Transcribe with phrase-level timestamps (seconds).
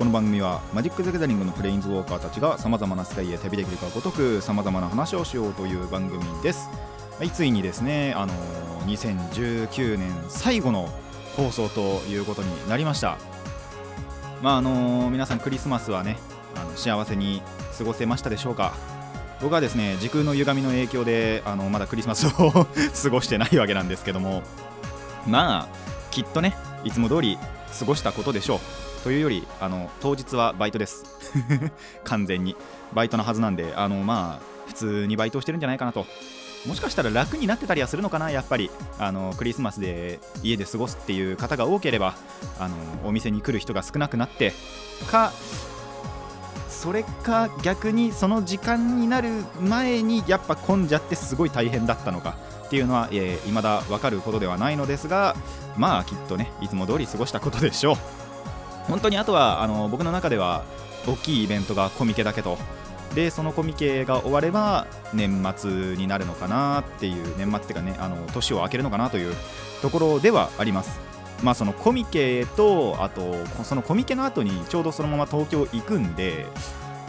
[0.00, 6.70] この番組はマジック・ザ・ギャザリングのプレインズウォーカーたちがさまざまな世界へ旅できるかごとくさまざまな話をしようという番組です。
[7.18, 9.20] はいついにですねあのー
[9.66, 10.88] 2019年最後の
[11.36, 13.18] 放送ということになりました。
[14.40, 16.16] まああのー皆さんクリスマスはね
[16.56, 17.42] あの幸せに
[17.76, 18.72] 過ごせましたでしょうか。
[19.42, 22.30] 僕はですね時空の歪みの影響であのまだクリスマスを
[23.02, 24.44] 過ごしてないわけなんですけども。
[25.26, 25.76] まあ
[26.10, 27.38] きっとねいつも通り
[27.78, 28.89] 過ごしたことでしょう。
[29.04, 31.04] というよりあの当日はバイトです。
[32.04, 32.56] 完全に。
[32.92, 36.06] バイトのはずなんであのまあ普通にバイトをしてるんじゃないかなと。
[36.66, 38.70] もしかしたら楽になってたりはするのかなやっぱり。
[38.98, 42.14] あのクリスマスで家で過ごすっていう方が多ければ
[42.58, 44.52] あのお店に来る人が少なくなって。
[45.10, 45.32] か
[46.68, 52.36] それか逆にその時間になる前にやっぱ混んじゃってすごい大変だったのか。
[52.66, 55.34] っていうのは、えー、未だ分かることではないのですが
[55.76, 57.96] まあきっとねいつも通り過ごしたことでしょう。
[58.90, 60.64] 本当にあとはあの僕の中では
[61.06, 62.58] 大きいイベントがコミケだけと。
[63.14, 69.34] でそのコミケが終われば年末になるのかなっていう年末っていうかねあの年を明けるのかなという
[69.82, 71.00] ところではあります。
[71.42, 76.46] まあそのコミケとあとそのコミケの後にちょうどそのまま東京行くんで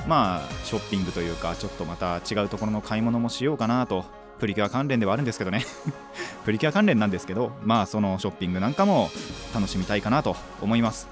[0.08, 4.06] まあショッピングというかちょっとまた違うところの買い物もしようかなと。
[4.40, 5.64] プリキュア関連ではあるんですけどね。
[6.46, 9.12] プリキュア関連なんですけどまあそのショッピングなんかも
[9.54, 11.08] 楽しみたいかなと思います。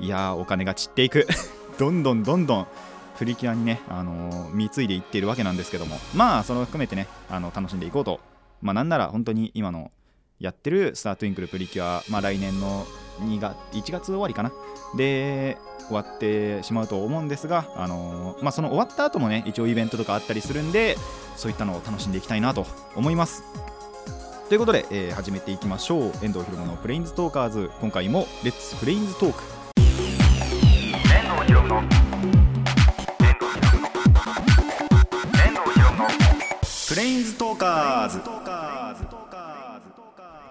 [0.00, 1.26] いやお金が散っていく。
[1.78, 2.66] どんどんどんどん
[3.18, 5.98] プリキュアにね、あのー貢いでいっているわけなんですけども。
[6.14, 8.20] まあそれを含めてねあの楽しんでいこうと。
[8.62, 9.90] まあなんなら本当に今の
[10.38, 12.86] やってるスタートゥインクルプリキュア、まあ、来年の
[13.20, 14.52] 2月1月終わりかな。
[14.96, 20.96] で終わってしまうと思うんですが、あのーまあ、その終わった後もね一応イベントとかあったりするんで
[21.36, 22.66] そういったのを楽しんでいきたいなと
[22.96, 23.44] 思います。
[24.48, 26.12] ということで、えー始めていきましょう。
[26.22, 27.70] 遠藤ひろのプレインズトーカーズ。
[27.80, 29.59] 今回もレッツプレインズトーク。
[37.30, 38.20] ズトーカーズ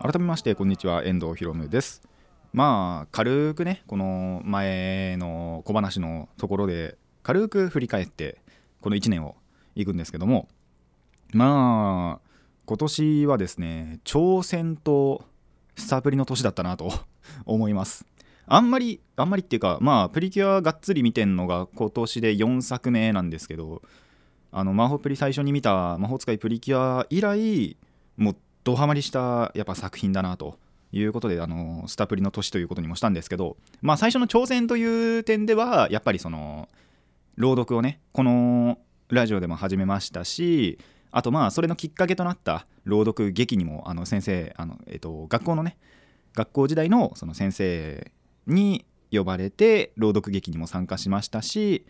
[0.02, 1.04] 改めましてこんにちは。
[1.04, 2.02] 遠藤ひろむです。
[2.54, 8.42] まあ軽くねこの前の小話のところで軽く振り返って
[8.80, 9.36] この1年を
[9.76, 10.48] いくんですけども
[11.34, 12.30] まあ
[12.66, 15.26] 今年はですね挑戦と
[15.76, 16.94] スタープリの年だったなと
[17.46, 18.06] 思います。
[18.46, 23.82] あんまりあんまりっていうかまあプリキュアがっつり見てんのが今年で4作目なんですけど
[24.52, 27.78] あの魔法プリ最初に見た魔法使いプリキュア以来
[28.18, 30.58] もうドハマりしたやっぱ作品だなと
[30.92, 36.68] いうことであのスタプリの年ということにもしたんですけどまあ最初の挑戦という点ではやっぱりその
[37.36, 40.80] 朗読をねこのラジオでも始めましたし
[41.12, 45.78] あとまあそれのきっかけとなった朗読劇にもあの先生あの、えっと、学校のね
[46.36, 48.12] 学校時代のその先生
[48.48, 51.86] に呼ばれて朗読劇にも参加しましたし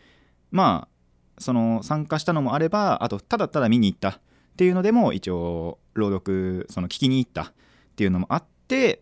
[0.52, 0.99] まあ
[1.40, 4.20] その参加したのもあればあとただただ見に行ったっ
[4.58, 7.54] ていうのでも一応朗読その聞きに行ったっ
[7.96, 9.02] ていうのもあって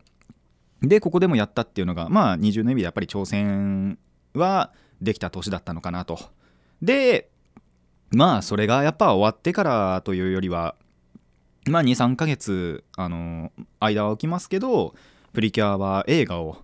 [0.81, 3.97] でここでもやったっていうのがまあ二重の意味でやっぱり挑戦
[4.33, 4.71] は
[5.01, 6.19] できた年だったのかなと。
[6.81, 7.29] で
[8.11, 10.75] まあそれがやっぱ終わってからというよりは
[11.67, 14.93] まあ23ヶ月あの間は置きますけど
[15.33, 16.57] プリキュアは映画を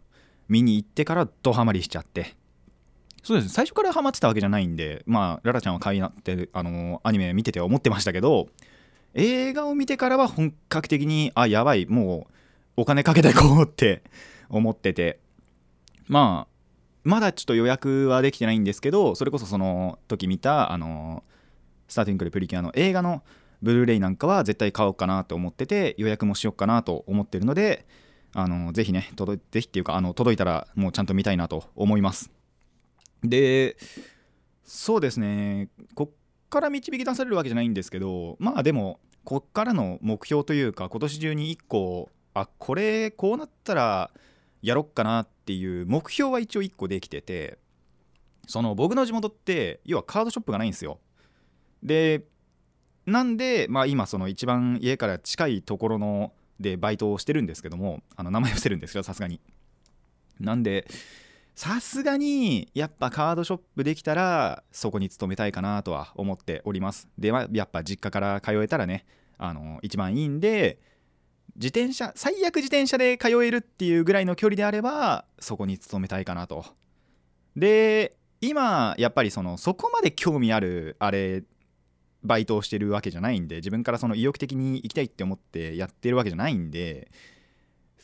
[0.47, 2.35] 見に行ってからドハマりしちゃって
[3.23, 3.50] そうですね。
[3.50, 8.47] 最初からハマってたわけじゃないんでまあララちゃんは買いなってあのアニメ見てて思ってましたけど
[9.13, 12.28] 映画を見てからは本格的にあやばいも
[12.78, 14.03] うお金かけていこうって
[14.50, 15.19] 思ってて。
[16.07, 16.53] まあ
[17.06, 21.23] まだちょっと予約はできてないんですけどそれこそその時見たあの
[21.88, 23.23] スターティングルプリキュアの映画の
[23.62, 27.86] ブルーレイなんかは絶対買おうかなと思ってて予約もしようかなと思ってるので
[28.33, 32.31] あのぜひね届いぜひっていうかあの届いたらもうちゃんと見たいなと思います。
[33.23, 33.77] で
[34.63, 35.69] そうですね。
[35.95, 36.15] こっ
[36.49, 44.11] から導き出されるわけじゃないんですけどまあでもこっからの目標というか今年中に1個あこれこうなったら
[44.61, 47.57] やろっかなっていう目標は一応1個できてて
[48.47, 50.99] その僕の地元って要はカードショップがないんですよ。
[51.81, 52.23] で
[53.05, 59.39] なんでまあ今その一番家から近いところのでバイトをしてるんですけどもあの名前を伏せるんですけどさすがに。
[60.39, 60.87] なんで
[61.55, 67.07] さすがにやっぱカードショップできたらそこに勤めたいかなとは思っております。
[67.17, 69.05] で、まあ、やっぱ実家から通えたらね
[69.38, 70.79] あの一番いいんで
[71.55, 76.65] 自転車最悪自転車で通えるっていうぐらいの距離であればそこに勤めたいかなと。
[77.56, 81.44] で今やっぱりそのそこまで興味あるあれ
[82.23, 87.11] バイトをしてるわけじゃないんで自分からその意欲的に行きたいって思ってやってるわけじゃないんで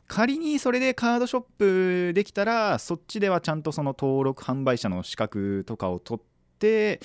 [0.10, 7.00] 仮にそれでカードショップできたらそっちではちゃんとその登録販売者の資格とかを取って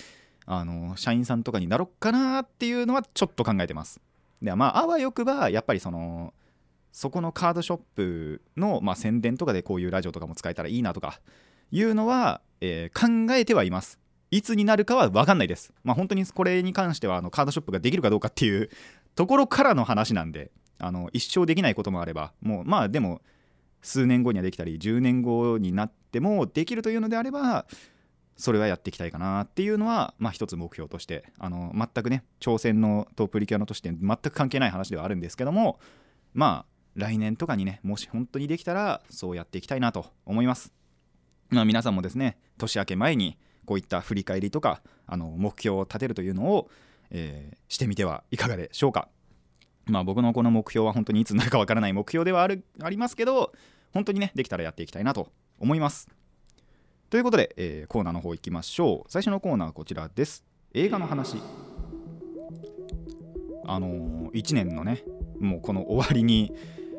[0.46, 4.00] あの社員さんとかになろっかなっていうのはちょっと考えてます。
[4.40, 6.32] ではまああわよくばやっぱりその
[6.92, 11.20] そこのカードショップの、まあ、宣伝とかでこういうラジオとかも使えたらいいなとか
[11.72, 13.98] いうのは、えー、考えてはいます。
[14.30, 15.74] いつになるかは分かんないです。
[15.84, 18.70] まあ本当にこれに関してはあのカードショップができるかどうかっていう
[19.14, 20.50] ところからの話なんで。
[20.84, 23.22] あの一生できないこともあればもうまあでも
[23.80, 27.66] 数年後にはできたり10年後になってもできるというのであれば
[28.36, 35.78] それはやっていきたいかなっていうのは、まあ、一つ目標としてあの全くね挑戦のとプリキュアのとして全く関係ない話ではあるんですけども
[36.34, 40.72] まあ来年とかにねもし本当にできたらそうやっていきたいなと思います、
[41.48, 46.68] まあ、皆さんもですね年明け前にこういった振り返りとかあの目標を立てるというのを、
[47.10, 49.08] えー、してみてはいかがでしょうか。
[49.86, 53.52] まあ僕のこの目標は本当にいつになるかわからない目標ではある ありますけど
[53.92, 55.28] 本当にねできたらやっていきたいなと
[55.58, 56.08] 思います。
[57.10, 59.10] ということで、えー、コーナーの方行きましょう。
[59.10, 60.44] 最初のコーナーはこちらです。
[60.72, 61.36] 映画の話。
[63.66, 65.04] あのー、1年のね
[65.38, 66.52] もうこの終わりに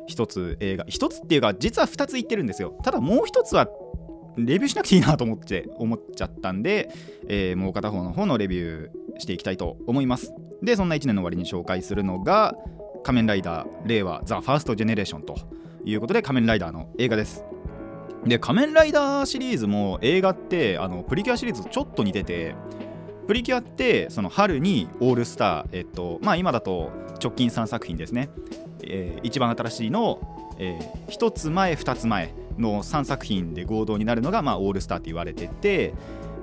[0.08, 2.78] 1つ映画1つっていうか実は2つ言ってるんですよ。
[2.82, 3.68] ただもう1つは
[4.36, 6.90] レビューしなくていいなと思って思っちゃったんで、
[7.28, 10.32] えー、もう片方の方のレビューしていきたいと思います。
[10.66, 12.56] でそんな1年の終わりに紹介するのが
[13.04, 15.36] 仮面ライダー令和ザ・ファースト・ジェネレーションと
[15.84, 17.44] いうことで仮面ライダーの映画です。
[18.24, 22.56] で仮面ライダーシリーズも映画ってあのプリキュアシリーズとちょっと似てて
[23.28, 26.90] プリキュアってその春にオールスターえっとまあ今だと
[27.22, 28.28] 直近3作品ですね、
[28.82, 30.18] えー、一番新しいの、
[30.58, 35.94] えー、1つ前2つ前の3作品で合同になるのが、まあ、オールスターって言われてて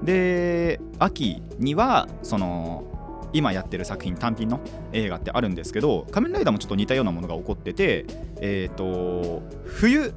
[0.03, 2.85] で秋にはその
[3.33, 4.61] 今やってる作品単品の
[4.93, 8.05] 映画ってあるんですけど仮面ライダーもちょっと似たようなものが起こってて
[8.39, 10.13] えっ、と冬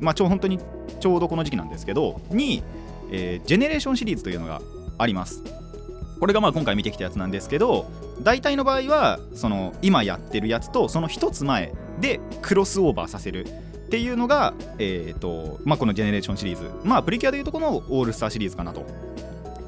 [0.00, 0.58] まあちょ本当に
[1.00, 2.62] ちょうどこの時期なんですけどに、
[3.10, 4.60] え、ジェネレーションシリーズというのが
[4.98, 5.42] あります。
[6.20, 7.90] これがまあ今回見てきたやつなんですけど
[8.20, 16.70] 大体の場合はその今やってるやつとその一つ前でクロスオーバーさせるっていうのが、えーとまあ、このジェネレーションシリーズ。
[16.84, 18.86] まあプリキュアでいうとこのオールスターシリーズかなと。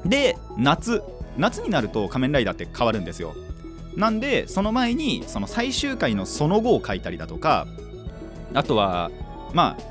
[0.05, 1.01] で夏。
[1.37, 3.35] 夏になると仮面ライダーって変わるんですよ。
[3.95, 7.67] なんでその前にその最終回のその後を書いたりだとか
[8.53, 9.11] あとは
[9.53, 9.83] まあ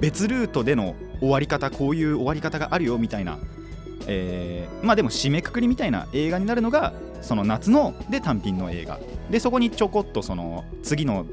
[0.00, 3.38] 別ルートでの終わり方こういう終わり方があるよみたいな、
[4.06, 9.00] えー、まあでも締めくくりみたいな映画になるのがその夏ので単品の映画。
[9.30, 11.26] でそこにちょこっとその次の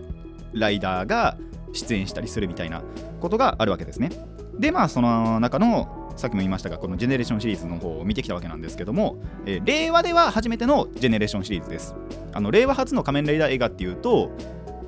[0.54, 1.38] ライダーが
[1.74, 2.82] 出演したりするみたいな
[3.20, 4.10] ことがあるわけですね。
[4.58, 11.96] でまあその中のさっきも言いましたがこのジェネレーションシリーズの方を見てきたわけなんですけども、えー、令和では初めてのジェネレーションシリーズです。
[12.34, 14.32] あの令和初の仮面ライダー映画っていうと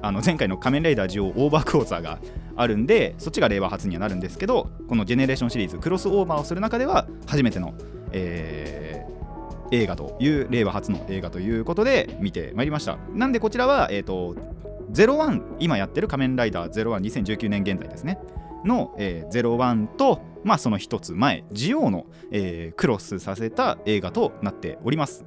[0.02, 2.20] あの前回の仮面ライダージオオーバークォーツァーが
[2.56, 7.74] あるんでそっちが令和初にはなるんですけどこのジェネレーションシリーズクロスオーバーをする中では初めての、
[8.12, 12.98] えー、映画という令和初の映画ということで見てまいりました。
[13.14, 14.36] なんでこちらは、えー、と
[14.92, 18.20] 01今やってる仮面ライダー012019年現在ですね。
[18.66, 25.26] の、えー、01と、まあ、その一つ前ジオウの、えー、クロスさせた映画となっております。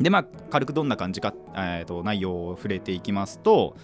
[0.00, 3.76] でまあ軽くどんな感じか、えーと、内容を触れていきますと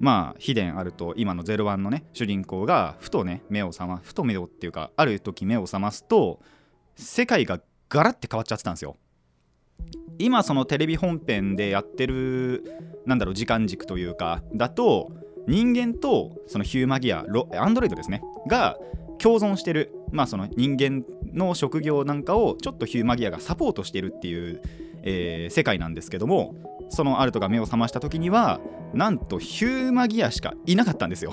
[0.00, 6.40] まあ秘伝あると今の01のね主人公がふとね目を覚まふと目をっていうかある時目を覚ますと
[6.96, 8.96] 世界がガラッて変わっちゃってたんですよ。
[10.18, 12.64] 今そのテレビ本編でやってる
[13.06, 15.10] なんだろう時間軸というかだと
[15.48, 17.24] 人間とそのヒューマギア
[17.56, 18.22] アンドロイドですね。
[18.48, 18.76] が
[19.18, 19.94] 共存してる。
[20.10, 24.60] まあその人間の職業なんかをちょっとヒューマギアがサポートしてるっていう、
[25.02, 26.54] えー、世界なんですけども
[26.90, 28.60] そのアルトが目を覚ました時には
[28.92, 31.32] なんとヒューマギアしかいなかったんですよ。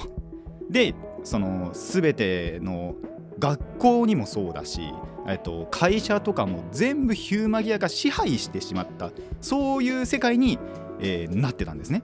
[0.69, 2.95] でその全ての
[3.39, 4.81] 学校にもそうだし、
[5.27, 9.11] えっと、会社とかも全部ヒューマギアが支配してしまった
[9.41, 10.59] そういう世界に、
[10.99, 12.01] えー、なってたんですね。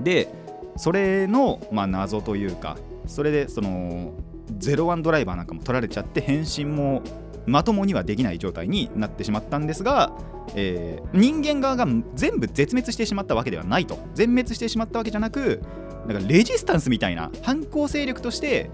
[0.00, 0.45] で
[0.76, 4.12] それの、まあ、謎というかそれでその
[4.58, 7.02] 01ドライバーなんかも取られちゃって変身も
[7.46, 10.12] まともにはできない状態になってしまったんですが、
[10.54, 13.98] えー、人間側が全部絶滅してしまったわけではないと。
[14.14, 15.62] 全滅してしまったわけじゃなく
[16.08, 18.70] だかレジスタンスみたいな反抗勢力として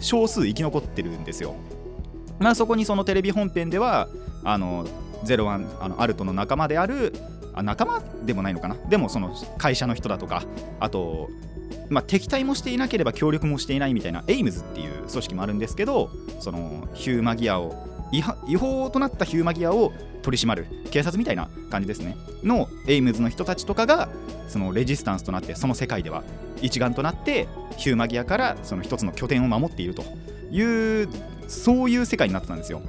[0.00, 1.54] 少数生き残ってるんですよ。
[2.38, 4.08] まあ、そこにそのテレビ本編では
[4.42, 4.86] あの
[5.24, 7.12] 01あのアルトの仲間である
[7.54, 8.76] あ仲間でもないのかな？
[8.88, 10.42] でもその会社の人だとか
[10.80, 11.28] あと、
[11.90, 17.74] まあ、敵対もしていなければ協力もしていないみたいなエイムズっていう組織もあるんですけどそのヒューマギアを
[18.12, 18.22] 違
[18.56, 19.92] 法となったヒューマギアを
[20.22, 22.16] 取り締まる警察みたいな感じですね。
[22.42, 24.08] のエイムズの人たちとかが
[24.48, 26.22] そのレジスタンスとなってその世界では
[26.60, 30.04] 一丸となってヒューマギアからその一つの拠点を守っていると
[30.50, 31.08] いう
[31.48, 32.82] そういう世界になってたんですよ。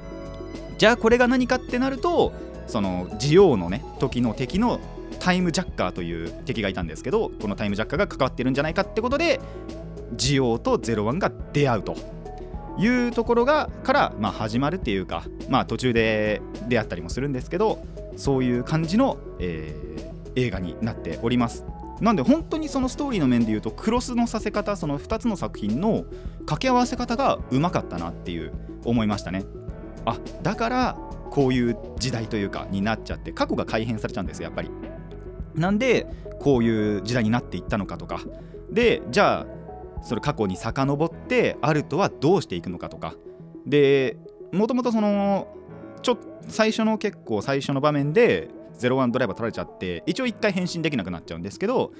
[0.76, 2.32] じゃあこれが何かってなると
[2.66, 4.80] そのジオウのね時の敵の
[5.20, 9.40] タイムジャッカーという敵がいたんですけどこのタイムジャッカーが関わってるんじゃないかってことで
[10.14, 11.96] ジオウとゼロワンが出会うと
[12.78, 17.84] いうところがから、まあ、始まるっていうか、まあ、途中で出会ったりもするんですけど
[18.16, 19.94] そういう感じの、えー
[20.36, 21.64] 映画になっております。
[22.00, 26.04] なんで本当にそのストーリーの面で言うとクロスのさせ方その2つの作品の
[26.40, 28.52] 掛け合わせ方がうまかったなっていう
[28.84, 29.44] 思いましたね。
[30.04, 30.96] あだから
[31.34, 34.70] こういう時代というかになっちゃって過去が改変されちゃうんですやっぱり。
[35.56, 36.06] なんで
[36.38, 38.20] こういう時代になっていったのかとか。
[38.70, 39.46] でじゃあ
[40.02, 43.14] それ過去に遡ってアルトはどうしていくのかとか。
[43.66, 44.16] で
[44.52, 45.48] もともとその
[46.02, 48.48] ちょ最初の結構最初の場面で
[48.78, 51.92] 01ドライバー取られちゃって一応一回変身できなくなっちゃうんですけど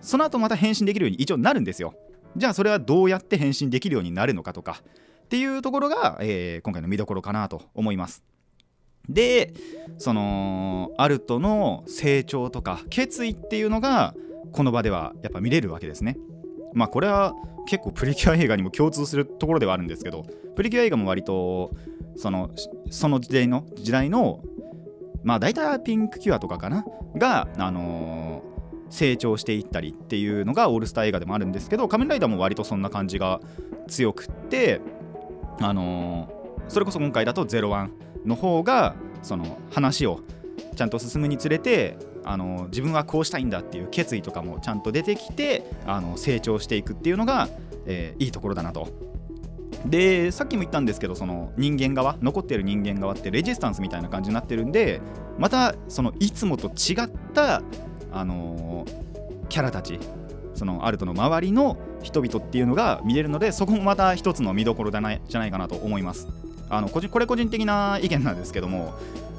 [0.00, 1.94] その後また変身できるように一応なるんですよ。
[2.36, 4.82] じゃあそれはどうやって変身できるようになるのかとか。
[5.24, 8.33] っていうところが、えー今回の見どころかなと思います。
[9.08, 9.52] で
[9.98, 14.14] そのアルトの成長とか決意っていうのが
[14.52, 16.16] この場ではやっぱ見れるわけですね。
[16.72, 17.34] まあこれは
[17.66, 21.72] 結構プリキュア映画にも共通するところではあるんですけどプリキュア映画も割と
[22.16, 22.50] その
[22.90, 24.42] その時代の時代の
[25.22, 26.84] まあ大体ピンクキュアとかかな？
[27.16, 28.54] があのー
[28.90, 33.40] 成長していったりっていうのがオールスター映画でもあるんですけど仮面ライダーも割とそんな感じが
[33.88, 34.80] 強くって
[35.58, 36.30] あの
[36.68, 37.88] それこそ今回だと01
[38.24, 40.20] の方がその話を
[40.76, 47.48] ちゃんと進むにつれてあの自分はこうしたいんだっていう決意とかもちゃんと出てきてあの成長していくっていうのが、
[47.86, 48.88] えーいいところだなと。
[49.84, 55.02] でさっきも言ったんですけどその人間側残ってる人間側ってレジスタンスみたいな感じになってるんで
[55.36, 57.60] またそのいつもと違った、
[58.12, 59.04] あのー
[59.50, 60.00] キャラたち
[60.54, 66.28] そのアルトの周りの人々っていうのが見れるのでそこもまた一つの見どころじゃないじゃないかなと思います。
[66.70, 68.94] あの個人これ個人的な意見なんですけども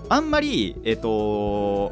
[0.10, 1.92] あんまりえっ、と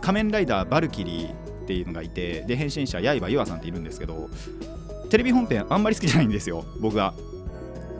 [0.00, 4.28] 仮面ライダーバルキリーっていうのがいてで変身者刃ゆあさんっているんですけど
[5.08, 7.14] テレビ本編あんまり好きじゃないんですよ僕は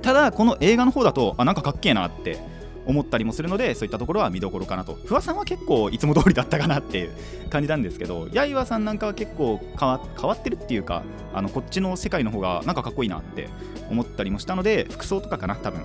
[0.03, 2.39] ただこの映画の方だとあなんかかっけえなって
[2.87, 4.99] 思ったりもするのでそういったところは見どころかなと。
[5.05, 7.13] 不破さんは結構いつも通りだったかなっていう
[7.51, 10.01] 感じなんですけど刃さんなんかは結構変わ
[10.33, 13.49] ってるっていうかあのこっちの世界の方がなんかかっこいいなって
[13.91, 15.83] 思ったりもしたので服装とかかな多分。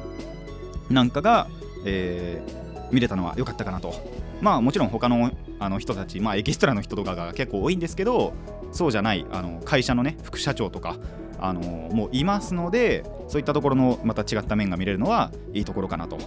[0.89, 1.47] なんかが、
[1.85, 3.93] えー見れたのは良かったかなと。
[4.41, 8.33] まあもちろん他のあの人たち、まあ、エキストラの人とかが結構多いんですけど
[8.73, 10.97] そうじゃないあの会社のね副社長とか
[11.39, 16.17] あのもういますのでそういったところのまた違った面が見れるのはいいところかなと。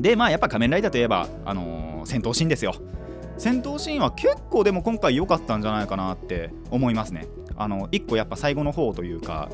[0.00, 2.74] でまあやっぱ仮面ライダーといえば、あのー戦闘シーンですよ。
[3.36, 7.26] 戦闘シーンは結構でも今回良かったんじゃないかなって思いますね。
[7.56, 9.50] あの1個やっぱ最後の方というか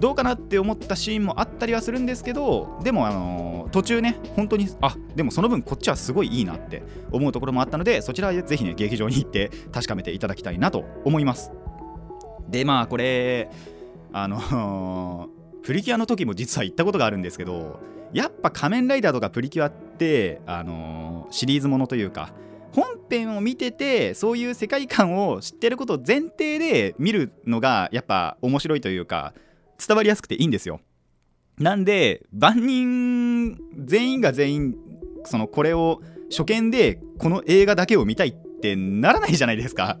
[0.00, 6.82] どうかなって思ったシーンもあったりはするんですけどでもあのー途中ね本当にあでもその分こっちはすごいいいなって
[7.12, 11.52] 思うところもあったのでそちらはぜひね劇場に行って確かめていただきたいなと思います。
[12.48, 13.48] でまあこれ
[14.12, 17.78] あのープリキュアの時も実は行ったことがあるんですけど
[18.12, 22.32] やっぱ仮面ライダーとかプリキュアってあのーシリーズものというか
[22.72, 29.32] 本編を見ててそういう世界観を知ってることを前提で見るのがやっぱ面白いというか
[29.84, 30.80] 伝わりやすくていいんですよ。
[31.58, 34.74] なんで万人全員が全員
[35.24, 36.00] そのこれを
[36.30, 39.98] 初見でこの映画だけを見たいっってならないじゃないですか。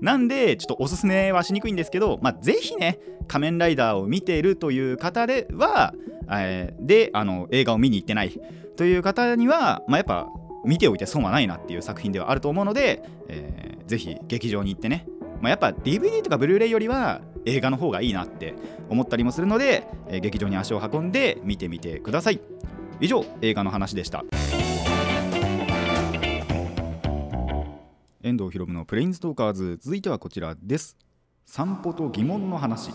[0.00, 2.98] なんでちょっとおすすめはしにくいんですけど、まあ、ぜひね
[3.28, 5.94] 仮面ライダーを見ているという方では、
[6.30, 8.40] えーであの映画を見に行ってない。
[8.76, 10.28] という方には、まあ、やっぱ
[10.64, 15.06] 見ておいて損はないなっていう作品ではあると思うので、えーぜひ劇場に行ってね、
[15.40, 18.54] まあ、やっぱ DVD とかブルーレイよりは映画の方がいいなって
[18.90, 22.40] 思ったりもするので、えー劇場に足を運んで見てみてください。
[23.00, 24.24] 以上映画の話でした。
[28.28, 29.78] 遠藤博文のプレインストーカーズ。
[29.80, 30.96] 続いてはこちらです。
[31.46, 32.90] 散歩と疑問の話。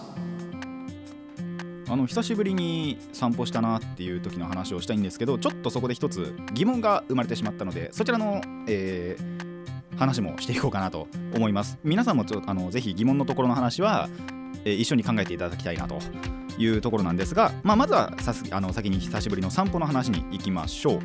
[1.90, 9.54] あの久しぶりに散歩したなっていう時の話をしたいんですけどちょっとそこで一つ疑問が生まれてしまったのでそちらの、えー
[9.96, 11.78] 話もしていこうかなと思います。
[11.84, 14.10] 皆さんもちょあのぜひ疑問のところの話は、
[14.66, 16.00] えー一緒に考えていただきたいなと
[16.58, 21.00] いうところなんですが、まあ、まずはさすあの先に久しぶりの散歩の話に行きましょう。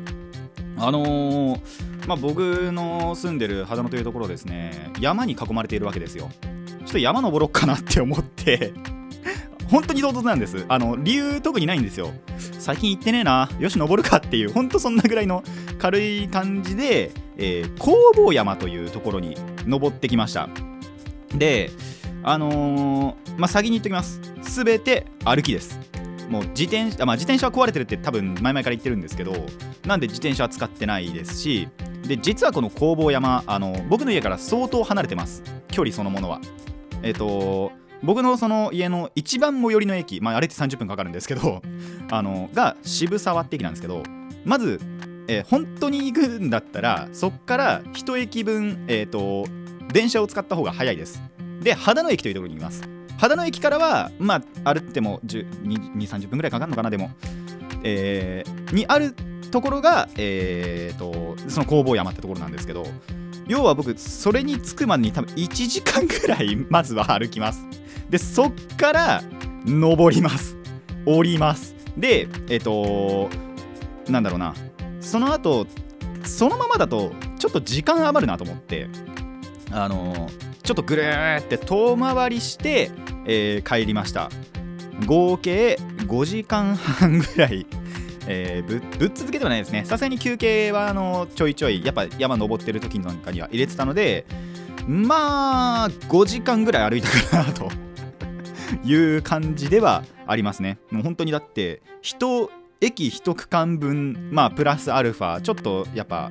[0.79, 6.29] あのーまあ、僕の住んでる秦野というところですね山に囲まれているわけですよ。
[6.79, 8.73] ちょっと山登ろうかなって思って
[9.69, 10.65] 本当に唐突なんです。
[10.67, 12.11] あの理由特にないんですよ。
[12.57, 15.43] 最近行ってねえなよし登るかっていう本当そんなぐらいの
[15.77, 20.49] 軽い感じで、えー、工房山というところに登ってきました。
[21.35, 21.69] で
[22.23, 24.19] あのー、まあ先に言っときます。
[24.41, 25.88] すべて歩きです。
[26.29, 29.33] もう自転車、まあ、自転車は壊れてるって多分前々から言ってるんですけど
[29.85, 31.67] なんで自転車は使ってないですし
[32.07, 35.43] で実はこの工房山あの僕の家から相当離れてます。
[35.67, 36.41] 距離そのものは。
[37.03, 37.71] えっ、ー、と
[38.01, 41.61] 僕のその家の一番最寄りの駅、まあ、あれって30分かかるんですけど
[42.09, 44.03] あのが渋沢って駅なんですけど
[44.45, 44.79] まず、
[45.27, 49.45] えー、本当に行くんだったらそっから1駅分、えーと、
[49.91, 51.21] 電車を使った方が早いです。
[51.61, 52.98] で秦野駅というところにいます。
[53.19, 57.11] 秦野駅からはまあ歩っても230分ぐらいかかるのかなでも、
[57.83, 59.13] えー、にある
[59.51, 62.85] ところが、えーとその工房山ってところなんですけど
[63.47, 67.65] 要は僕それに着くまでに多分1時間ぐらい まずは歩きます。
[68.09, 69.23] でそっから
[69.65, 70.55] 登ります。
[71.05, 71.75] 降ります。
[71.97, 73.29] でえっ、ー、と
[74.09, 74.53] なんだろうな。
[75.01, 75.65] その後
[76.23, 78.87] そのままだとちょっと時間余るなと思って
[79.71, 80.29] あの
[80.69, 82.91] ちょっとぐるーって遠回りして、
[83.25, 84.29] えー、帰りました。
[85.07, 87.65] 合計5時間半ぐらい
[88.27, 89.83] えー、ぶぶっ続けではないですね。
[89.83, 94.27] さすがに休憩はあのちょいちょいやっぱ山登ってる時なんかには入れてたので
[94.85, 97.71] まあ5時間ぐらい歩いたかなと。
[98.83, 100.77] いう感じではありますね。
[100.91, 106.29] もう本当にだって人駅1区間分まあプラスアルファちょっとやっぱ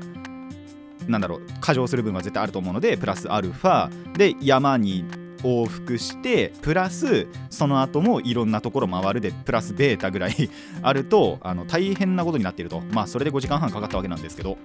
[1.08, 3.90] なんだろう過剰する分は絶対あると思うのでプラスアルファ。
[4.16, 5.04] で山に
[5.42, 10.50] 往復してプラスその後もいろんなところ回るでプラスベータぐらい
[10.82, 12.82] あるとあの大変なことになっていると。
[12.92, 14.58] まあそれで5時間半かかったわけなんですけど。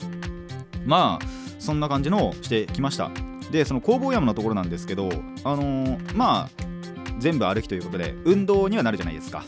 [0.85, 1.25] まあ
[1.59, 3.09] そんな感じのしてきました。
[3.51, 5.09] でその工房山のところなんですけど
[5.43, 6.63] あのー、まあ
[7.19, 9.45] 全部歩きということで運動にはなるじゃないですか。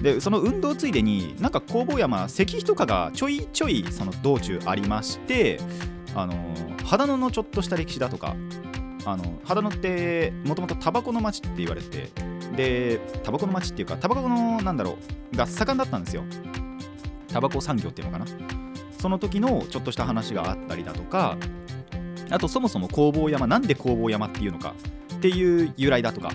[0.00, 5.60] でその運動ついでになんか工房山石碑とかがちょいちょいその道中ありまして
[6.14, 6.34] あの
[6.84, 8.36] 秦野のちょっとした歴史だとか
[9.04, 12.10] あの秦野ってもともとタバコの町って言われて
[12.56, 14.98] でタバコの町っていうかタバコのなんだろ
[15.32, 16.24] うが盛んだったんですよ。
[17.28, 18.26] タバコ産業っていうのかな。
[18.98, 21.38] その時のちょっとした話があったりだとか
[22.30, 24.74] あとそもそも工房山なんで工房山っていうのか
[25.14, 26.32] っていう由来だとか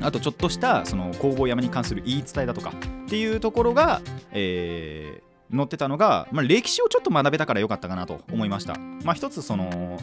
[0.00, 2.72] あとちょっとしたその工房山に関する言い伝えだとか
[3.06, 5.21] っていうところが、えー、
[5.54, 8.74] 載ってたのが、まあ、歴史をちょっと学べたからよかったかなと思いました。
[9.04, 9.98] まあ、一つその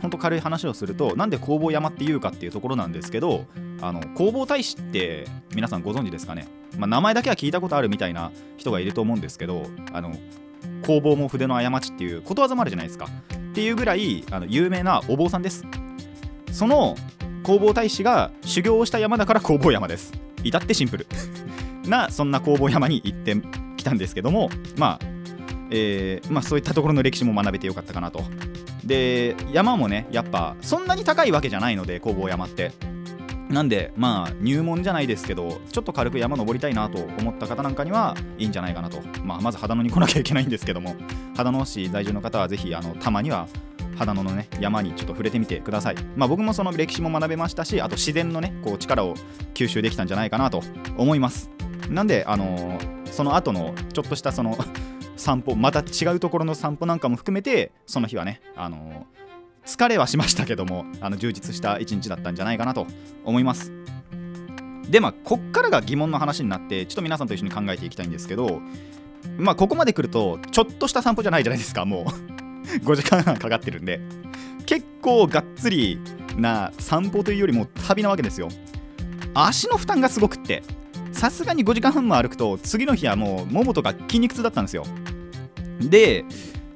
[0.00, 3.46] 本当軽い話をするとなんで工房山っていうかっていうところなんですけど
[3.80, 10.12] あの工房大使って皆さんご存知ですかね、まあ、名前だけは聞いたことあるみたいな人がいると思うんですけどあの
[10.86, 13.06] 工房も筆の過ちっていうことわざもあるじゃないですか。
[13.06, 15.64] っていうぐらいあの有名なお坊さんです。
[16.52, 16.96] その
[17.42, 20.12] 工房大使が修行をした山だから工房山です。
[20.42, 21.06] 至ってシンプル。
[21.86, 23.36] なそんな工房山に行って
[23.84, 25.06] きたんですけどもまあ
[25.70, 28.22] えー、まあ、そういったところの歴史も学べてよかったかなと
[28.84, 32.72] で山もねやっぱそんなに高いわけじゃないので工房山って
[33.48, 40.96] なんでまあ入門じゃないですけどちょっと軽く山登りたいなと思った方なんかにはいいんじゃないかなと、まあ、まず秦野に来なきゃいけないんですけども
[41.34, 43.48] 秦野市在住の方はぜひあのたまには
[43.96, 45.96] 秦野のね山にちょっと触れてみてください。
[46.16, 49.14] まあ僕もその歴史も学べましたし、あと自然のねこう力を
[49.54, 50.62] 吸収できたんじゃないかなと
[50.96, 51.50] 思います。
[51.88, 52.78] なんであの、
[53.10, 54.56] その後のちょっとしたその
[55.16, 59.06] 散歩また違うところの散歩なんかも含めてその日はねあの、
[59.64, 62.86] 疲れはしましたけどもあの充実した一日だったんじゃないかなと
[63.24, 63.72] 思います。
[64.88, 68.60] でまあこっからが疑問の話になってちょっと皆さんと一緒に考えていきたいんですけど
[69.38, 72.04] まあここまで来るとちょっとした散歩じゃないじゃないですかもう。
[72.84, 74.00] 5時間半かかってるんで。
[74.66, 76.00] 結構がっつり
[76.36, 78.48] な散歩というよりも旅なわけですよ。
[79.34, 80.62] 足の負担がすごくって。
[81.24, 84.84] さすがに5時間半も歩くと次の日はもうももとか筋肉痛だったんですよ。
[85.80, 86.22] で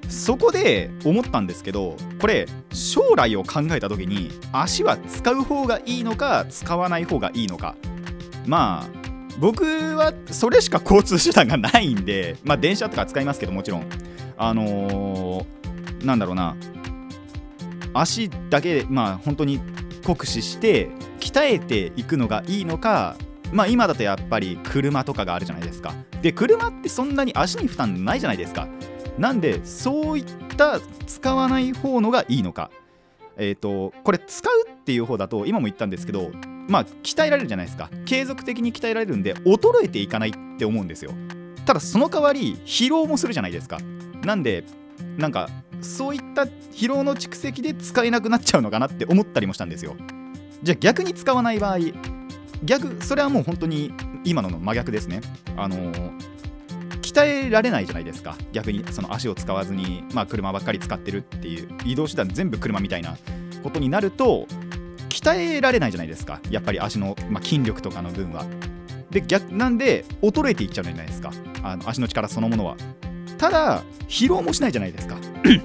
[0.09, 7.77] そこで思ったんですけどこれ将来を考えた時に足は使う方がいいのか使わない方がいいのか。
[8.47, 8.89] まあ
[9.39, 13.87] 僕はそれしか交通手段がないんでまあ電車とか使いますけどもちろん。
[14.39, 16.57] あのーなんだろうな。
[17.93, 19.61] 足だけまあ本当に
[20.07, 20.89] 酷使して
[21.21, 23.15] 鍛えていくのがいいのか
[23.53, 25.95] まあ今だとやっぱり車とかがあるじゃないですか。
[26.23, 28.69] で車ってそんなに足に負担ないじゃないですか。
[29.19, 30.25] なんでそういっ
[30.57, 32.71] た使わない方のがいいのか。
[33.37, 36.31] えっ、ー、とこれ使うっていう方だと今も言ったんですけど
[36.69, 37.91] まあ鍛えられるじゃないですか。
[38.05, 41.13] 継続的に鍛えられるんで衰えていかないって思うんですよ。
[41.65, 43.79] ただその代わり疲労もするじゃないですか。
[44.25, 44.65] なんで
[45.17, 45.49] なんか
[45.81, 49.97] そういった疲労の蓄積で使えなくなっちゃうのかなって思ったりもしたんですよ。
[50.63, 51.79] じゃあ逆に使わない場合
[52.63, 53.93] 逆それはもう本当に
[54.25, 55.21] 今のの真逆ですね。
[55.57, 55.93] あの
[57.03, 58.37] 鍛えられないじゃないですか。
[58.53, 63.17] 逆にその足を使わずに、まあ、車ばっかり使ってるっていう移動手段全部車みたいな
[63.63, 64.47] ことになると
[65.09, 66.41] 鍛えられないじゃないですか。
[66.51, 68.45] やっぱり足の、まあ、筋力とかの分は。
[69.11, 71.33] で逆なんで衰えていっちゃうじゃないですか。
[71.63, 72.77] あの足の力そのものは。
[73.39, 75.17] ただ疲労もしないじゃないですか。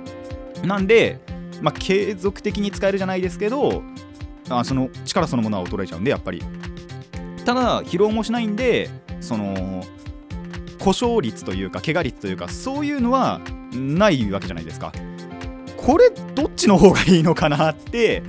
[0.63, 1.19] なんで、
[1.61, 3.83] まあ、継続的に使えるじゃないですけど
[4.49, 6.41] あその力そのものは衰えちゃうんでやっぱり。
[7.45, 9.83] ただ疲労もしないんでその
[10.79, 13.41] 故障率というか怪我率というかそういうのは
[13.73, 14.91] ないわけじゃないですか。
[15.77, 18.23] これどっちの方がいいのかなって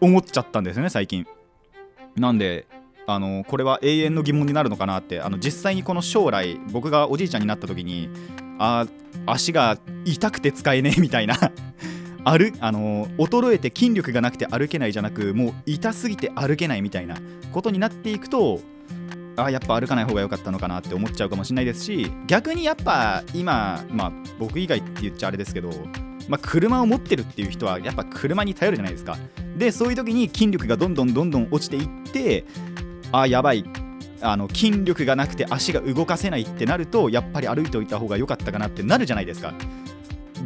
[0.00, 1.26] 思っちゃったんですよね最近。
[2.16, 2.66] なんで
[3.06, 8.08] あのこれは永遠の疑問になるのかなってあの実際にこの将来僕がおじいちゃんになった時に
[8.58, 8.86] あ
[9.26, 11.36] 足が痛くて使えねえみたいな
[12.24, 17.16] 歩あの衰えて筋力がなくて歩けないじゃなくもう痛すぎて歩けないみたいな
[17.52, 18.60] ことになっていくと
[19.36, 25.70] あやっぱ歩かない方が良かったのかなって思っちゃうかもしれないですし逆にやっぱ今、まあ、僕以外って言っちゃあれですけど、
[26.28, 29.16] まあ、車を持ってるっていう人はやっぱ車に頼るじゃないですか。
[29.56, 32.44] でそういう時に筋力がどんどんどんどん落ちていって
[33.10, 33.64] あやばい。
[34.24, 39.52] あの筋力がなくて足が動かせないってなるとやっぱり歩いておいた方が良かったかなってなるじゃないですか。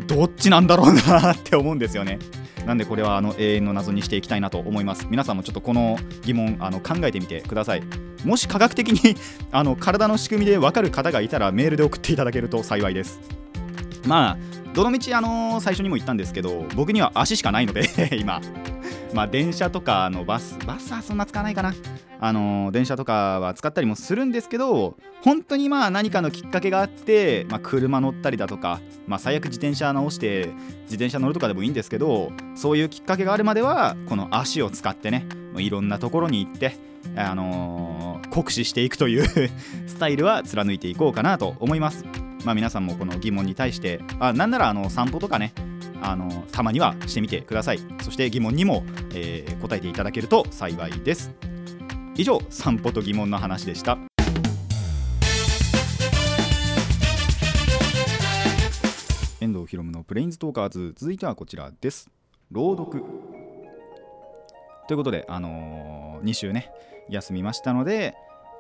[0.06, 2.18] どっちなんだろうなって思うんですよね。
[2.66, 5.06] なんでこれはあの永遠の謎にしていきたいなと思います。
[5.09, 7.82] 皆さんもちょっとこの疑問あの考えてみてください。
[8.24, 9.16] もし科学的に
[9.52, 13.20] あの体の仕組みでわかる方がいたらメールで送っていただけると幸いです。
[14.07, 14.37] まあ
[14.75, 17.88] どのみち、あのー最初にも言ったんですけど僕には足しかないので
[18.21, 18.40] 今。
[19.14, 21.75] まあ電車とかのバスバスはそんな使わないかな。
[22.19, 30.51] あのー電車とかは使ったりもするんですけど本当にまあ何かのきっかけがあって、まあ、車乗ったりだとか、まあ、最悪自転車直して
[30.85, 36.77] 自転車乗るとかでもいいんですけどそういうきっかけがあるまではこの足を使ってねいろんなところに行って
[37.14, 39.51] あのー酷使していくという
[39.88, 42.05] スタイルは貫いていこうかなと思います。
[42.45, 45.53] まあ皆さんもこの疑問に対してあなんならあの散歩とかね
[46.03, 47.79] あのたまにはしてみてください。
[48.03, 51.33] そして疑問にも、えー答えていただけると幸いです。
[52.16, 53.97] 以上散歩と疑問の話でした。
[59.40, 60.92] 遠藤ひろむのプレインズトーカーズ。
[60.97, 62.11] 続いてはこちらです。
[62.51, 63.03] 朗読。
[64.88, 66.71] ということであの2週ね
[67.09, 68.14] 休みましたので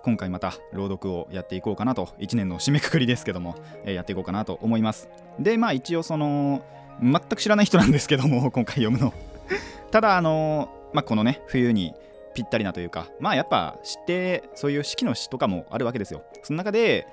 [0.06, 5.08] 今回また朗読をやっていこうかなと1年の締めくくりですけども、えーやっていこうかなと思います。
[5.40, 6.62] でまあ一応その
[7.02, 9.12] 全く知らない人なんですけども今回読むの。
[9.90, 11.92] ただあのまあこのね冬に
[12.34, 16.22] ぴったりなというかまあやっぱ知ってそういう四季の詩とかもあるわけですよ。
[16.42, 17.08] その中で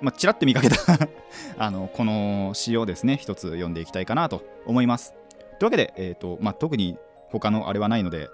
[0.00, 0.76] まあちらっと見かけた
[1.58, 5.14] あのこの詩をですね一つ読んでいきたいかなと思います。
[5.58, 6.96] というわけで、えーとまあ、特に
[7.30, 8.30] 他のあれはないので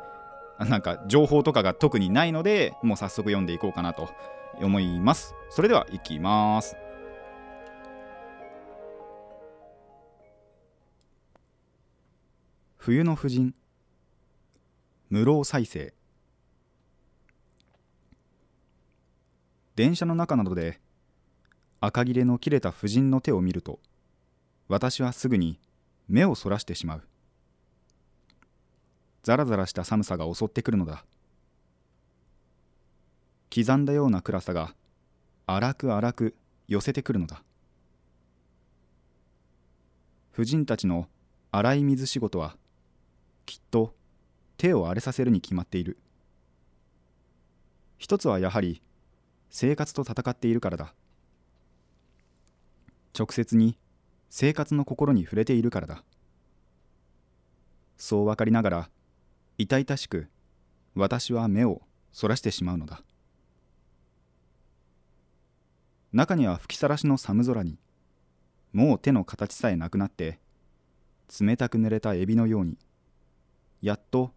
[0.58, 4.10] なんか情報とかが特にないのでもう早速読んでいこうかなと
[4.60, 5.34] 思います。
[5.50, 6.76] それではいきます。
[12.76, 13.54] 冬の婦人
[15.08, 15.94] 無老再生。
[19.74, 20.80] 電車の中などで
[21.80, 23.80] 赤切れの切れた婦人の手を見ると
[24.68, 25.58] 私はすぐに
[26.08, 27.02] 目をそらしてしまう。
[29.24, 31.02] ザラザラした寒さが襲ってくるのだ。
[33.52, 34.74] 刻んだような暗さが
[35.46, 36.34] 荒く荒く
[36.68, 37.42] 寄せてくるのだ。
[40.30, 41.08] 婦人たちの
[41.52, 42.58] 洗い水仕事は
[43.46, 43.94] きっと
[44.58, 45.96] 手を荒れさせるに決まっている。
[47.96, 48.82] 一つはやはり
[49.48, 50.92] 生活と戦っているからだ。
[53.18, 53.78] 直接に
[54.28, 56.04] 生活の心に触れているからだ。
[57.96, 58.90] そう分かりながら
[59.56, 60.28] 痛々しく
[60.96, 63.02] 私は目をそらしてしまうのだ。
[66.12, 67.78] 中には吹きさらしの寒空に
[68.72, 70.40] もう手の形さえなくなって
[71.40, 72.78] 冷たく濡れたエビのように
[73.80, 74.32] やっと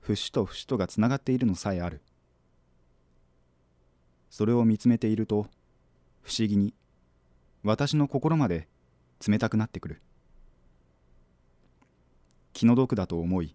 [0.00, 2.00] 節と節とがつながっているのさえある。
[4.30, 5.48] それを見つめていると
[6.22, 6.74] 不思議に
[7.64, 8.68] 私の心まで
[9.26, 10.00] 冷たくなってくる。
[12.52, 13.54] 気の毒だと思い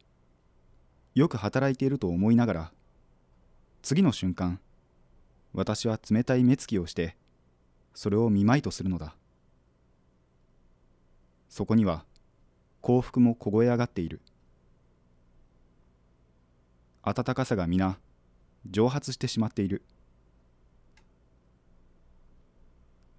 [1.15, 2.71] よく働いていると思いながら
[3.81, 4.59] 次の瞬間
[5.53, 7.15] 私は冷たい目つきをして
[7.93, 9.15] それを見舞いとするのだ。
[11.47, 12.03] そこには
[12.81, 14.19] 幸福も凍え上がっている。
[17.03, 17.97] 暖かさが皆
[18.69, 19.83] 蒸発してしまっている。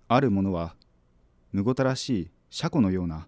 [0.08, 0.76] あるものは
[1.52, 3.26] むごたらしい車庫のような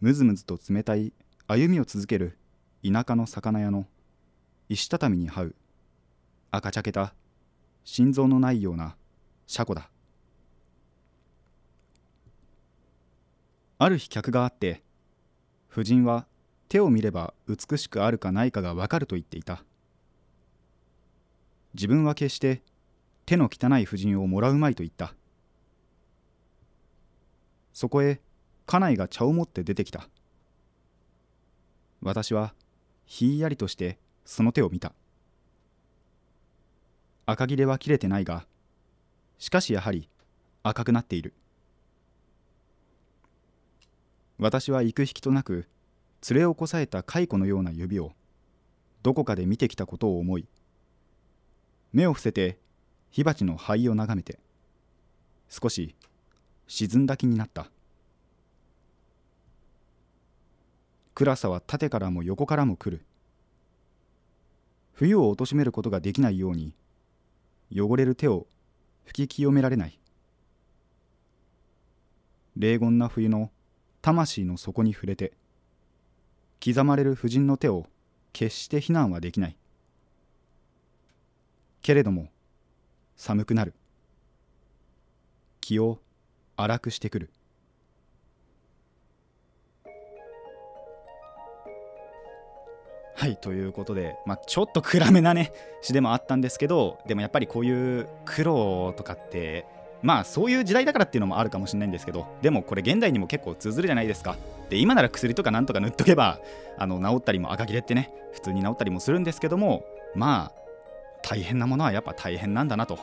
[0.00, 1.14] むずむずと冷たい
[1.46, 2.36] 歩みを続ける
[2.84, 3.86] 田舎の魚屋の
[4.68, 5.54] 石畳に這う。
[6.50, 7.14] 赤茶けた。
[7.84, 8.96] 心臓のないような。
[9.46, 9.88] 車庫だ。
[13.78, 14.82] ある日客があって
[15.70, 16.26] 夫人は
[16.68, 19.64] 手を見れば美しくあるかないかがわかると言っていた。
[21.74, 22.62] 自分は決して
[23.26, 25.14] 手の汚い夫人をもらうまいと言った。
[27.72, 28.20] そこへ
[28.66, 30.08] 家内が茶を持って出てきた。
[32.00, 32.54] 私は
[33.06, 34.92] ひんやりとしてその手を見た。
[37.26, 38.46] 赤切れは切れてないが
[39.38, 40.08] しかしやはり
[40.62, 41.34] 赤くなっている。
[44.38, 45.68] 私は行く引きとなく
[46.28, 48.12] 連れをこさえた蚕のような指を
[49.02, 50.46] どこかで見てきたことを思い
[51.92, 52.58] 目を伏せて
[53.10, 54.38] 火鉢の灰を眺めて
[55.48, 55.94] 少し
[56.66, 57.71] 沈んだ気になった。
[61.14, 63.04] 暗さは縦からも横からも来る。
[64.92, 66.74] 冬を貶めることができないように
[67.74, 68.46] 汚れる手を
[69.06, 69.98] 拭き清められない。
[72.56, 73.50] 冷厳な冬の
[74.00, 75.32] 魂の底に触れて
[76.64, 77.86] 刻まれる婦人の手を
[78.32, 79.56] 決して非難はできない。
[81.82, 82.28] けれども
[83.16, 83.74] 寒くなる。
[85.60, 85.98] 気を
[86.56, 87.30] 荒くしてくる。
[93.22, 99.64] はいということで、まあ、ちょっと暗めなね詩でもあったんですけどでもやっぱりこういう苦労とかって
[100.02, 104.36] まあそういう時代だからっていうのもあるかもしれないんですけどでもこれ現代にも結構通ずるじゃないですか。
[104.70, 106.40] で今なら薬とかなんとか塗っとけば
[106.76, 109.84] あの治ったりも赤切れってね普通に治ったりもするんですけども
[110.16, 110.52] まあ
[111.22, 112.98] 大変なものはやっぱ大変なんだなと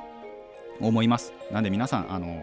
[0.81, 1.31] 思います。
[1.49, 2.39] なんで皆さんあのー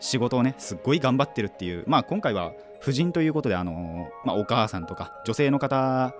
[0.00, 6.14] 仕事をねすっごい頑張ってるっていうまあ今回は婦人ということであのーまあ、お母さんとか女性の方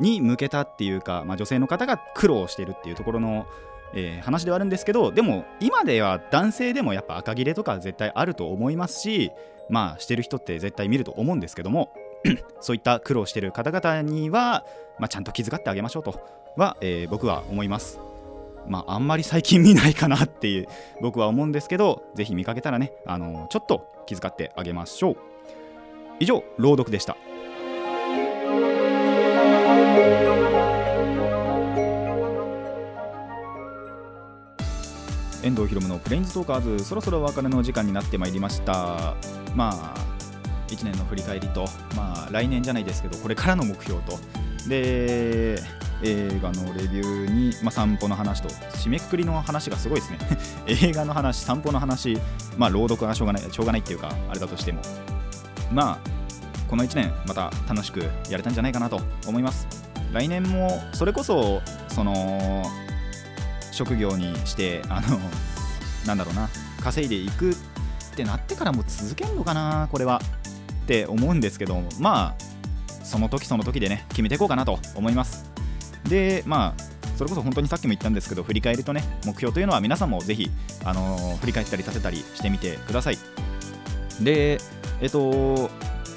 [0.00, 3.46] に向けたっていうか、まあ、女性の方が苦労してるっていうところの、
[3.94, 9.30] えー話ではあるんですけどでも今では男性でもやっぱ赤切れとか絶対あると思いますし
[9.68, 11.92] まあしてる人って絶対見ると思うんですけども
[12.60, 14.64] そういった苦労してる方々には、
[14.98, 16.20] まあ、ちゃんと気遣ってあげましょうと
[16.56, 18.00] は、えー僕は思います。
[18.66, 20.68] まあ、あんまり最近見ないかなっていう
[21.00, 25.16] 僕は思うんですけどぜひ見かけたらね、あのちょっと気遣ってあげましょう
[26.20, 27.16] 以上朗読でした
[35.42, 39.14] 遠藤ひろむのプレインズトーカーズそろそろお別れの時間になってまいりました。
[39.54, 40.12] まあ
[40.68, 44.18] 1年の振り返りとまあ来年じゃないですけどこれからの目標と。
[44.68, 45.58] で
[46.04, 50.18] 映画のレビューに、まあ、散歩の話と締めくくりの話がすごいですね。
[50.66, 52.18] 映画の話散歩の話
[52.56, 54.80] まあ朗読がしょうがないしょうがないっていうかあれだとしても。
[55.72, 55.98] まあ
[56.68, 58.00] この1年また楽しく
[58.30, 59.66] やれたんじゃないかなと思います。
[60.12, 62.64] 来年もそれこそその
[63.72, 65.18] 職業にしてあの
[66.06, 66.48] なんだろうな
[66.80, 67.54] 稼いでいくっ
[68.14, 70.20] てなってからも続けんのかなこれは。
[70.82, 75.44] って思うんですけどまあその時その時でね決めていこうかなと思います。
[76.08, 76.82] でまあ
[77.16, 80.50] それこそ本当にさっきも言ったんですけど振り返りとね目標というのは皆さんもぜひ、
[80.84, 83.18] あのー振り返ったり立てたりしてみてください。
[84.20, 84.60] で
[85.00, 85.70] えっと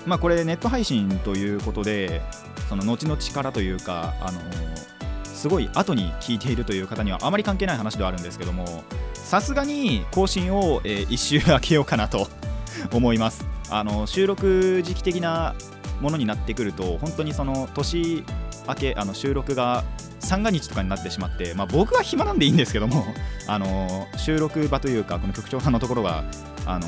[0.06, 2.22] まあこれネット配信ということで
[2.70, 4.95] その後々からというかあのー
[5.36, 12.28] すごい後に聞いているという方にはあまり関係ない話ではあるんですけどもさすがに更新を、え1週空けようかなと
[12.94, 13.46] 思います。
[13.70, 15.56] あの収録時期的な
[16.00, 18.24] ものになってくると本当にその年
[18.68, 19.84] 明けあの収録が
[20.20, 23.04] 三が日とかになってしまって、まあ、僕は暇なんでいいんですけども
[23.48, 26.24] あの収録場というかこの局長さんのところが
[26.66, 26.88] あの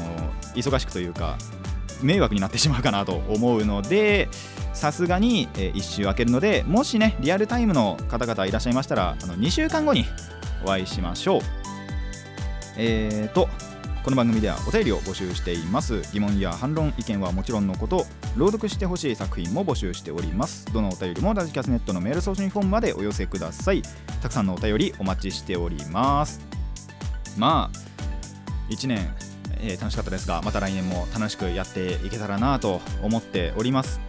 [0.56, 1.38] 忙しくというか
[2.02, 4.30] 迷惑になってしまうかなと思うので
[4.74, 10.06] さすがに、え1週空けるのでもしねリアルタイムの方々いらっしゃいましたらあの2週間後に
[10.64, 11.42] お会いしましょう。
[12.78, 13.50] えーと
[14.08, 16.02] この番組ではお便りを募集しています。
[16.14, 18.06] 疑問や反論意見はもちろんのこと
[18.38, 20.66] 朗読してほしい作品も募集しております。
[20.72, 23.82] どのお便りもラジキャスネットのメール送信フォームまでお寄せください。
[24.22, 26.40] たくさんのお便りお待ちしております。
[27.38, 29.14] まあ1年、
[29.62, 34.00] えー楽しかったですがまた来年も楽しくやっていけたらなと思っております。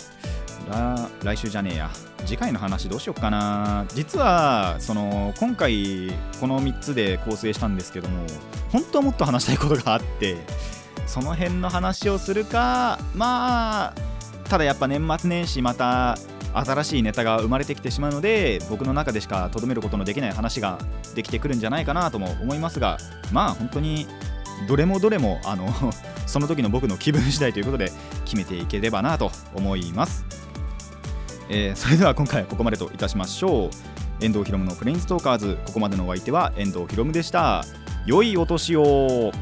[1.23, 1.91] 来週じゃねえや。
[2.27, 3.87] 次回の話どうしようかな。
[3.95, 8.27] 実はその今回この3つで構成したんですけども
[8.71, 10.37] 本当はもっと話したいことがあって
[11.07, 13.95] その辺の話をするかまあ
[14.49, 16.19] ただやっぱ年末年始また
[16.53, 20.79] 新しいネタが生まれてきてしまうので僕の中でしかとどめることのできない話が
[21.15, 22.99] できてくるんじゃないかなとも思いますが
[23.33, 24.07] まあ本当に
[24.67, 25.73] どれもどれもあの
[26.27, 27.93] その時の僕の気分次第ということで
[28.25, 30.25] 決めていければなと思います、
[31.49, 33.71] えーそれでは今回はここまでといたしましょう。
[34.21, 35.59] 遠藤ひろむのプレインストーカーズ。
[35.67, 37.65] ここまでのお相手は遠藤ひろむでした。
[38.05, 39.33] 良いお年を。